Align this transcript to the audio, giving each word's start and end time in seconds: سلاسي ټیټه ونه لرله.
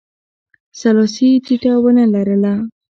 سلاسي 0.79 1.29
ټیټه 1.45 1.73
ونه 1.83 2.05
لرله. 2.13 2.53